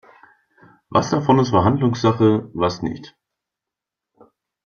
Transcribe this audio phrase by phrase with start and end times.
[0.89, 3.15] Was davon ist Verhandlungssache, was nicht?